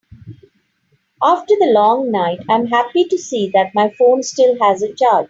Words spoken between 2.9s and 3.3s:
to